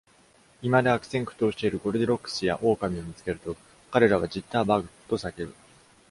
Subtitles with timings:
[0.63, 3.55] 居間で悪戦苦闘しているゴルディロックスやオオカミを見つけると、
[3.91, 5.53] 彼らは「ジッターバグ」と叫ぶ。